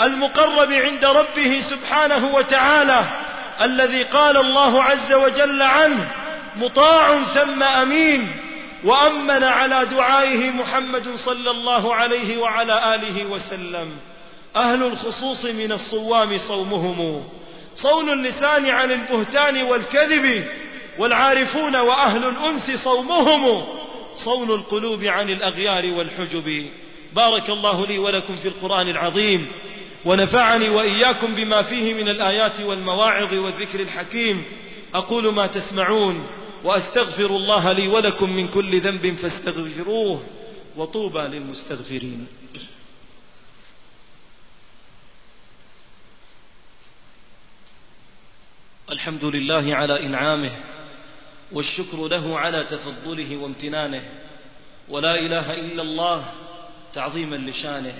[0.00, 3.04] المقرب عند ربه سبحانه وتعالى
[3.60, 6.08] الذي قال الله عز وجل عنه
[6.56, 8.28] مطاع ثم أمين
[8.84, 13.90] وأمن على دعائه محمد صلى الله عليه وعلى آله وسلم.
[14.56, 17.24] أهل الخصوص من الصوام صومهم.
[17.76, 20.44] صون اللسان عن البهتان والكذب
[20.98, 23.64] والعارفون وأهل الأنس صومهم.
[24.16, 26.66] صون القلوب عن الأغيار والحجب.
[27.12, 29.46] بارك الله لي ولكم في القرآن العظيم.
[30.04, 34.44] ونفعني وإياكم بما فيه من الآيات والمواعظ والذكر الحكيم.
[34.94, 36.26] أقول ما تسمعون.
[36.64, 40.22] وأستغفر الله لي ولكم من كل ذنب فاستغفروه
[40.76, 42.26] وطوبى للمستغفرين.
[48.90, 50.52] الحمد لله على إنعامه
[51.52, 54.08] والشكر له على تفضله وامتنانه.
[54.88, 56.32] ولا إله إلا الله
[56.94, 57.98] تعظيما لشانه.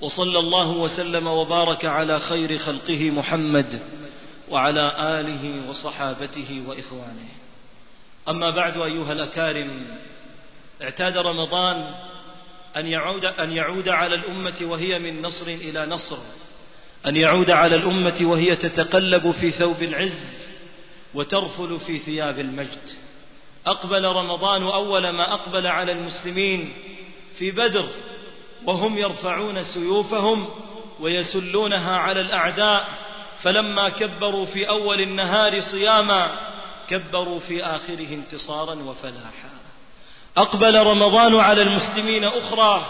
[0.00, 3.80] وصلى الله وسلم وبارك على خير خلقه محمد
[4.48, 7.28] وعلى آله وصحابته وإخوانه.
[8.28, 9.86] أما بعد أيها الأكارم
[10.82, 11.84] اعتاد رمضان
[12.76, 16.18] أن يعود, أن يعود على الأمة وهي من نصر إلى نصر
[17.06, 20.46] أن يعود على الأمة وهي تتقلب في ثوب العز
[21.14, 22.88] وترفل في ثياب المجد.
[23.66, 26.72] أقبل رمضان أول ما أقبل على المسلمين
[27.38, 27.90] في بدر
[28.66, 30.48] وهم يرفعون سيوفهم
[31.00, 32.88] ويسلونها على الأعداء
[33.42, 36.47] فلما كبروا في أول النهار صياما
[36.90, 39.50] كبروا في آخره انتصارا وفلاحا.
[40.36, 42.86] أقبل رمضان على المسلمين أخرى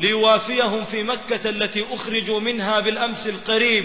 [0.00, 3.84] ليوافيهم في مكة التي أخرجوا منها بالأمس القريب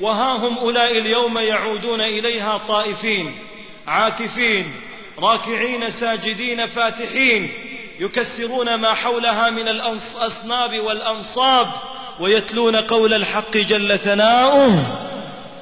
[0.00, 3.38] وها هم أولئك اليوم يعودون إليها طائفين
[3.86, 4.74] عاكفين
[5.18, 7.52] راكعين ساجدين فاتحين
[8.00, 11.72] يكسرون ما حولها من الأصناب والأنصاب
[12.20, 14.86] ويتلون قول الحق جل ثناؤه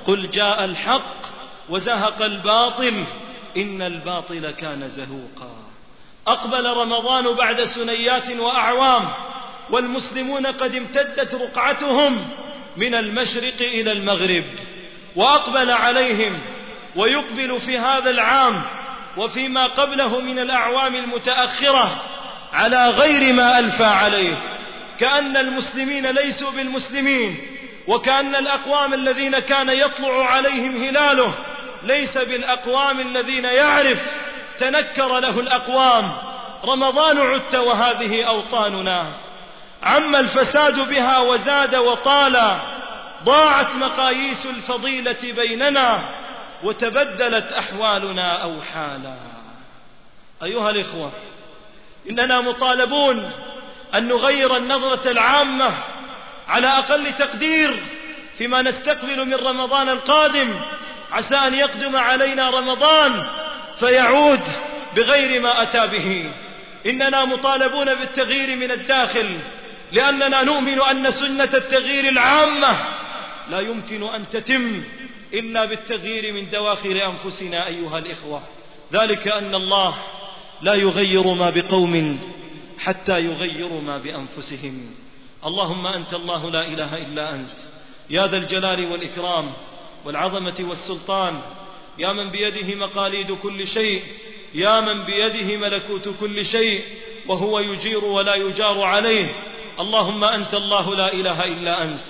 [0.06, 1.22] قل جاء الحق
[1.68, 3.04] وزهق الباطل
[3.56, 5.56] إن الباطل كان زهوقا.
[6.26, 9.08] أقبل رمضان بعد سنيات وأعوام
[9.70, 12.28] والمسلمون قد امتدت رقعتهم
[12.76, 14.44] من المشرق إلى المغرب
[15.16, 16.38] وأقبل عليهم
[16.96, 18.62] ويقبل في هذا العام
[19.16, 22.02] وفيما قبله من الأعوام المتأخرة
[22.52, 24.36] على غير ما ألفى عليه.
[25.00, 27.38] كأن المسلمين ليسوا بالمسلمين
[27.88, 31.34] وكأن الأقوام الذين كان يطلع عليهم هلاله
[31.84, 33.98] ليس بالأقوام الذين يعرف
[34.58, 36.12] تنكر له الأقوام.
[36.64, 39.12] رمضان عدت وهذه أوطاننا.
[39.82, 42.58] عم الفساد بها وزاد وطال.
[43.24, 46.08] ضاعت مقاييس الفضيلة بيننا
[46.62, 49.16] وتبدلت أحوالنا أوحالا.
[50.42, 51.12] أيها الإخوة
[52.10, 53.30] إننا مطالبون
[53.94, 55.74] أن نغير النظرة العامة
[56.48, 57.82] على أقل تقدير
[58.38, 60.54] فيما نستقبل من رمضان القادم
[61.12, 63.26] عسى أن يقدم علينا رمضان
[63.78, 64.40] فيعود
[64.96, 66.34] بغير ما أتى به.
[66.86, 69.38] إننا مطالبون بالتغيير من الداخل
[69.92, 72.76] لأننا نؤمن أن سنة التغيير العامة
[73.50, 74.82] لا يمكن أن تتم
[75.34, 78.42] إلا بالتغيير من دواخل أنفسنا أيها الإخوة.
[78.92, 79.94] ذلك أن الله
[80.62, 82.20] لا يغير ما بقوم
[82.78, 84.94] حتى يغيروا ما بأنفسهم.
[85.46, 87.50] اللهم أنت الله لا إله إلا أنت.
[88.10, 89.52] يا ذا الجلال والإكرام
[90.04, 91.40] والعظمة والسلطان.
[91.98, 94.02] يا من بيده مقاليد كل شيء.
[94.54, 96.84] يا من بيده ملكوت كل شيء.
[97.26, 99.28] وهو يجير ولا يجار عليه.
[99.80, 102.00] اللهم أنت الله لا إله إلا أنت.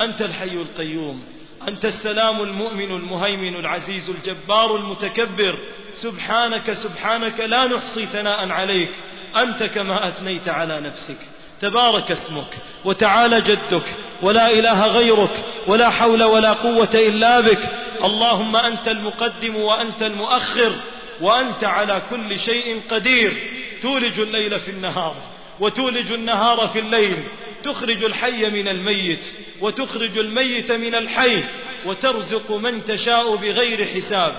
[0.00, 1.24] أنت الحي القيوم.
[1.68, 5.58] أنت السلام المؤمن المهيمن العزيز الجبار المتكبر.
[5.94, 8.90] سبحانك سبحانك لا نحصي ثناء عليك.
[9.36, 11.18] أنت كما أثنيت على نفسك.
[11.60, 17.68] تبارك اسمك وتعالى جدك ولا إله غيرك ولا حول ولا قوة إلا بك.
[18.04, 20.72] اللهم أنت المقدم وأنت المؤخر
[21.20, 23.50] وأنت على كل شيء قدير.
[23.82, 25.16] تولج الليل في النهار
[25.60, 27.16] وتولج النهار في الليل.
[27.64, 29.24] تخرج الحي من الميت
[29.60, 31.44] وتخرج الميت من الحي
[31.86, 34.34] وترزق من تشاء بغير حساب.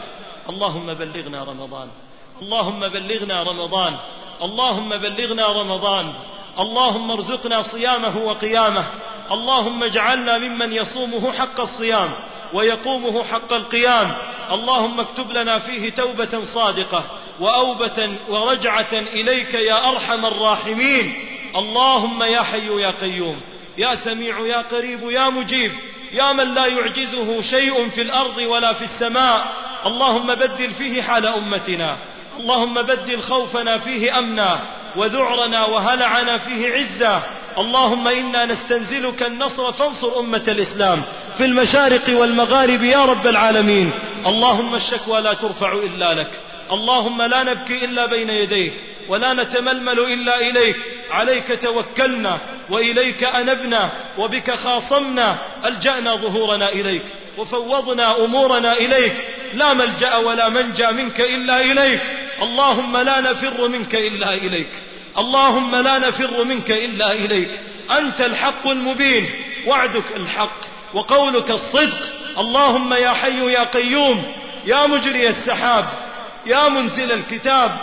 [0.49, 1.87] اللهم بلغنا رمضان.
[2.41, 3.97] اللهم بلغنا رمضان.
[4.41, 6.13] اللهم بلغنا رمضان.
[6.59, 8.85] اللهم ارزقنا صيامه وقيامه.
[9.31, 12.11] اللهم اجعلنا ممن يصومه حق الصيام
[12.53, 14.11] ويقومه حق القيام.
[14.51, 17.03] اللهم اكتب لنا فيه توبة صادقة
[17.39, 21.13] وأوبة ورجعة إليك يا أرحم الراحمين.
[21.55, 23.41] اللهم يا حي يا قيوم
[23.77, 25.71] يا سميع يا قريب يا مجيب
[26.11, 29.45] يا من لا يعجزه شيء في الأرض ولا في السماء.
[29.85, 31.97] اللهم بدل فيه حال أمتنا.
[32.39, 37.23] اللهم بدل خوفنا فيه أمنا وذعرنا وهلعنا فيه عزا
[37.57, 41.01] اللهم إنا نستنزلك النصر فانصر أمة الإسلام
[41.37, 43.91] في المشارق والمغارب يا رب العالمين.
[44.25, 46.31] اللهم الشكوى لا ترفع إلا لك.
[46.71, 48.73] اللهم لا نبكي إلا بين يديك
[49.09, 50.77] ولا نتململ إلا إليك.
[51.11, 55.37] عليك توكلنا وإليك أنبنا وبك خاصمنا.
[55.65, 57.05] ألجأنا ظهورنا إليك.
[57.39, 59.15] وفوضنا أمورنا إليك.
[59.53, 62.01] لا ملجأ ولا منجأ منك إلا إليك.
[62.41, 64.71] اللهم لا نفر منك إلا إليك.
[65.17, 67.59] اللهم لا نفر منك إلا إليك.
[67.91, 69.29] أنت الحق المبين
[69.67, 70.59] وعدك الحق
[70.93, 71.99] وقولك الصدق.
[72.37, 74.23] اللهم يا حي يا قيوم
[74.65, 75.85] يا مجري السحاب
[76.45, 77.77] يا منزل الكتاب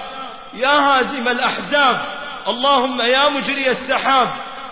[0.55, 2.01] يا هازم الأحزاب.
[2.49, 4.29] اللهم يا مجري السحاب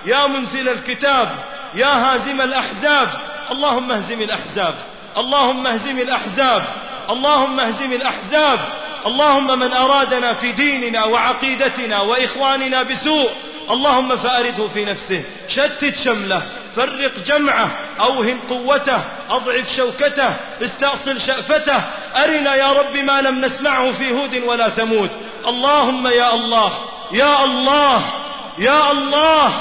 [0.07, 1.29] يا منزل الكتاب
[1.75, 3.09] يا هازم الأحزاب.
[3.51, 4.75] اللهم اهزم الأحزاب.
[5.17, 6.63] اللهم اهزم الأحزاب.
[7.11, 8.59] اللهم اهزم الأحزاب.
[9.07, 13.31] اللهم من أرادنا في ديننا وعقيدتنا وإخواننا بسوء
[13.71, 15.23] اللهم فأرده في نفسه.
[15.49, 16.43] شتت شمله.
[16.77, 17.71] فرق جمعه.
[18.01, 19.01] أوهن قوته.
[19.31, 20.35] أضعف شوكته.
[20.63, 21.83] استأصل شأفته.
[22.17, 25.11] أرنا يا رب ما لم نسمعه في هود ولا ثمود.
[25.49, 26.73] اللهم يا الله.
[27.13, 28.03] يا الله.
[28.59, 29.53] يا الله.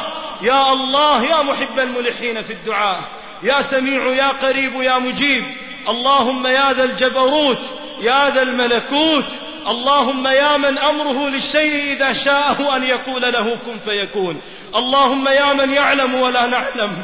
[0.42, 1.24] يا الله.
[1.24, 3.23] يا محب الملحين في الدعاء.
[3.44, 5.44] يا سميع يا قريب يا مجيب.
[5.90, 7.60] اللهم يا ذا الجبروت
[8.02, 9.26] يا ذا الملكوت.
[9.68, 14.42] اللهم يا من أمره للشيء إذا شاءه أن يقول له كن فيكون.
[14.76, 17.04] اللهم يا من يعلم ولا نعلم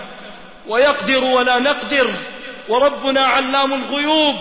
[0.68, 2.10] ويقدر ولا نقدر.
[2.70, 4.36] وربنا علام الغيوب.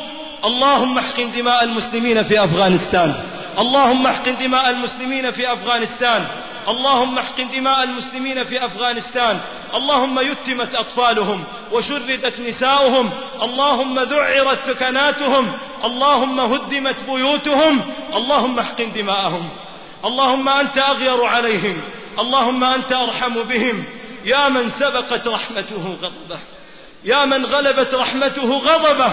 [0.44, 3.14] اللهم احقن دماء المسلمين في أفغانستان.
[3.58, 6.28] اللهم احقن دماء المسلمين في أفغانستان.
[6.68, 9.40] اللهم احقن دماء المسلمين في أفغانستان.
[9.74, 13.10] اللهم يتمت أطفالهم وشردت نساؤهم.
[13.42, 15.52] اللهم ذعرت سكناتهم.
[15.84, 17.80] اللهم هدمت بيوتهم.
[18.14, 19.48] اللهم احقن دماءهم.
[20.04, 21.80] اللهم أنت أغير عليهم.
[22.18, 23.84] اللهم أنت أرحم بهم.
[24.24, 26.38] يا من سبقت رحمته غضبه.
[27.04, 29.12] يا من غلبت رحمته غضبه.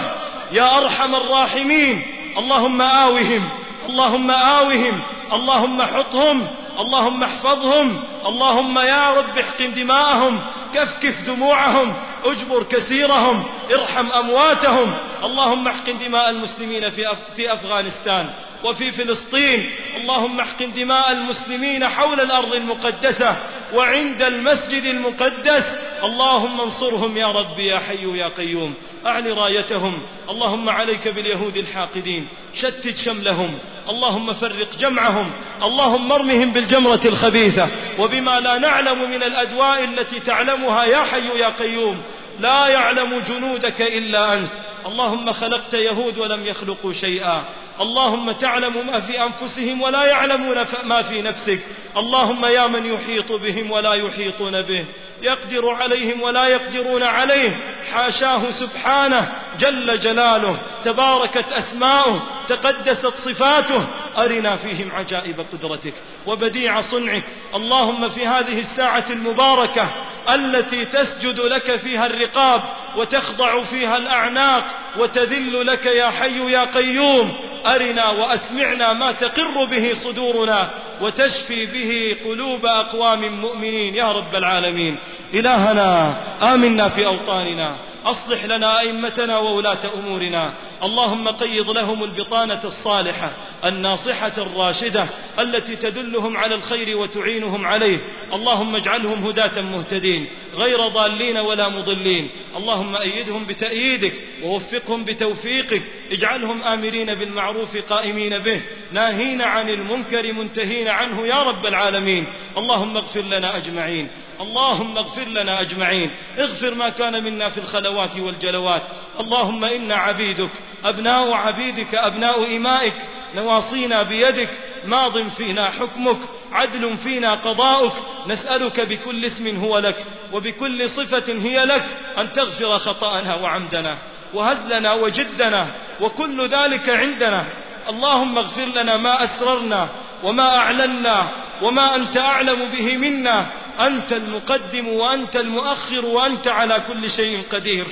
[0.52, 2.02] يا أرحم الراحمين.
[2.38, 3.48] اللهم آوهم.
[3.88, 5.00] اللهم آوهم.
[5.32, 6.46] اللهم حطهم.
[6.78, 8.04] اللهم احفظهم.
[8.26, 10.40] اللهم يا رب احقن دماءهم.
[10.74, 11.94] كفكف دموعهم.
[12.24, 13.44] اجبر كثيرهم.
[13.74, 14.94] ارحم أمواتهم.
[15.24, 18.30] اللهم احقن دماء المسلمين في, أف في أفغانستان
[18.64, 19.70] وفي فلسطين.
[19.96, 23.36] اللهم احقن دماء المسلمين حول الأرض المقدسة
[23.74, 25.64] وعند المسجد المقدس.
[26.04, 28.74] اللهم انصرهم يا رب يا حي يا قيوم.
[29.06, 30.02] أعل رايتهم.
[30.30, 32.28] اللهم عليك باليهود الحاقدين.
[32.54, 33.58] شتت شملهم.
[33.88, 35.30] اللهم فرق جمعهم.
[35.62, 37.68] اللهم ارمهم بالجمرة الخبيثة.
[37.98, 42.02] وبما لا نعلم من الأدواء التي تعلمها يا حي يا قيوم
[42.40, 44.50] لا يعلم جنودك إلا أنت.
[44.86, 47.44] اللهم خلقت يهود ولم يخلقوا شيئا.
[47.80, 51.60] اللهم تعلم ما في أنفسهم ولا يعلمون ما في نفسك.
[51.96, 54.84] اللهم يا من يحيط بهم ولا يحيطون به.
[55.22, 57.56] يقدر عليهم ولا يقدرون عليه.
[57.92, 60.58] حاشاه سبحانه جل جلاله.
[60.84, 62.22] تباركت أسماؤه.
[62.48, 63.86] تقدست صفاته.
[64.18, 65.94] أرنا فيهم عجائب قدرتك
[66.26, 67.24] وبديع صنعك.
[67.54, 69.90] اللهم في هذه الساعة المباركة
[70.34, 72.62] التي تسجد لك فيها الرقاب
[72.96, 74.64] وتخضع فيها الأعناق
[74.98, 77.32] وتذل لك يا حي يا قيوم
[77.74, 83.94] أرنا وأسمعنا ما تقر به صدورنا وتشفي به قلوب أقوام مؤمنين.
[83.94, 84.98] يا رب العالمين
[85.34, 86.16] إلهنا
[86.54, 87.76] آمنا في أوطاننا.
[88.06, 90.52] أصلح لنا أئمتنا وولاة أمورنا.
[90.82, 93.30] اللهم قيض لهم البطانة الصالحة
[93.64, 95.06] الناصحة الراشدة
[95.38, 97.98] التي تدلهم على الخير وتعينهم عليه.
[98.32, 102.30] اللهم اجعلهم هداة مهتدين غير ضالين ولا مضلين.
[102.56, 105.82] اللهم أيدهم بتأييدك ووفقهم بتوفيقك.
[106.10, 108.62] اجعلهم آمرين بالمعروف قائمين به.
[108.92, 112.26] ناهين عن المنكر منتهين عنه يا رب العالمين.
[112.56, 114.08] اللهم اغفر لنا أجمعين.
[114.40, 116.10] اللهم اغفر لنا أجمعين.
[116.38, 118.82] اغفر ما كان منا في الخلوات والجلوات.
[119.20, 120.50] اللهم إنا عبيدك.
[120.84, 121.94] أبناء عبيدك.
[121.94, 122.94] أبناء إمائك.
[123.36, 124.50] نواصينا بيدك
[124.84, 126.18] ماض فينا حكمك
[126.52, 127.92] عدل فينا قضاؤك
[128.26, 131.84] نسألك بكل اسم هو لك وبكل صفة هي لك
[132.18, 133.98] أن تغفر خطأنا وعمدنا
[134.34, 135.66] وهزلنا وجدنا
[136.00, 137.44] وكل ذلك عندنا.
[137.88, 139.88] اللهم اغفر لنا ما أسررنا
[140.22, 141.32] وما أعلنا
[141.62, 143.46] وما أنت أعلم به منا
[143.80, 147.86] أنت المقدم وأنت المؤخر وأنت على كل شيء قدير.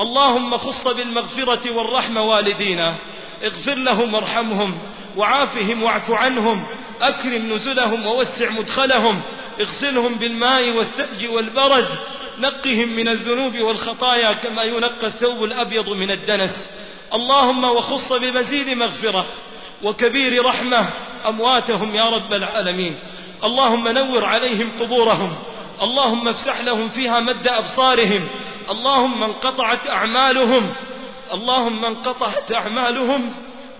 [0.00, 2.94] اللهم خص بالمغفرة والرحمة والدينا.
[3.44, 4.78] اغفر لهم وارحمهم
[5.16, 6.66] وعافهم واعف عنهم.
[7.02, 9.20] أكرم نزلهم ووسع مدخلهم.
[9.60, 11.88] اغسلهم بالماء والثلج والبرد.
[12.38, 16.70] نقهم من الذنوب والخطايا كما ينقى الثوب الأبيض من الدنس.
[17.14, 19.26] اللهم وخص بمزيد مغفرة
[19.82, 20.90] وكبير رحمة
[21.28, 22.96] أمواتهم يا رب العالمين.
[23.44, 25.36] اللهم نور عليهم قبورهم.
[25.82, 28.28] اللهم افسح لهم فيها مد أبصارهم.
[28.70, 30.74] اللهم انقطعت أعمالهم.
[31.32, 33.32] اللهم انقطعت أعمالهم.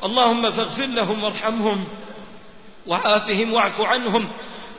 [0.05, 1.85] اللهم فاغفر لهم وارحمهم.
[2.87, 4.29] وعافهم واعف عنهم.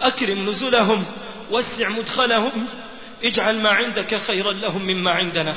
[0.01, 1.05] أكرم نزلهم.
[1.51, 2.68] وسع مدخلهم.
[3.24, 5.55] اجعل ما عندك خيرا لهم مما عندنا.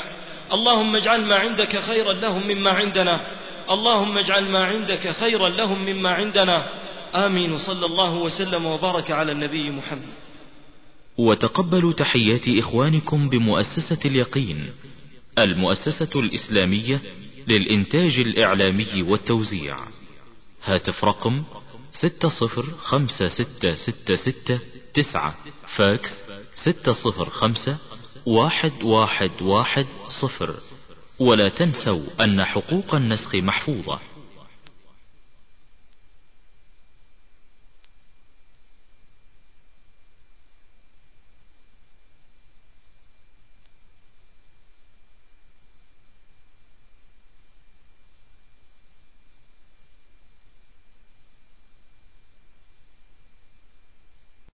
[0.53, 3.21] اللهم اجعل ما عندك خيرا لهم مما عندنا.
[3.71, 6.65] اللهم اجعل ما عندك خيرا لهم مما عندنا.
[7.15, 7.59] آمين.
[7.59, 10.22] صلى الله وسلم وبارك على النبي محمد.
[11.19, 14.71] وتقبلوا تحيات إخوانكم بمؤسسة اليقين
[15.39, 17.03] المؤسسة الإسلامية
[17.49, 19.77] للإنتاج الإعلامي والتوزيع.
[20.65, 21.43] هاتف رقم
[21.91, 24.59] ستة صفر خمسة ستة ستة ستة
[24.95, 25.37] تسعة
[25.77, 26.11] فاكس
[26.55, 27.79] ستة صفر خمسة
[28.27, 29.87] واحد واحد واحد
[30.23, 30.55] صفر.
[31.19, 34.01] ولا تنسوا أن حقوق النسخ محفوظة.